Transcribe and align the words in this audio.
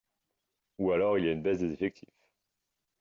Ou 0.79 0.93
alors 0.93 1.19
il 1.19 1.25
y 1.25 1.29
a 1.29 1.31
une 1.31 1.43
baisse 1.43 1.59
des 1.59 1.73
effectifs. 1.73 2.09